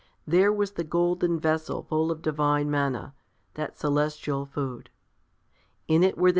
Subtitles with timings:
[0.25, 3.13] There was the golden vessel full of Divine manna,
[3.53, 6.23] that celestial food20772077 Ps.